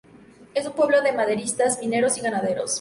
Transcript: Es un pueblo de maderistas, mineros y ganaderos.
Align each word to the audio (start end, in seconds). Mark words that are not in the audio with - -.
Es 0.55 0.65
un 0.65 0.73
pueblo 0.73 1.03
de 1.03 1.11
maderistas, 1.11 1.77
mineros 1.79 2.17
y 2.17 2.21
ganaderos. 2.21 2.69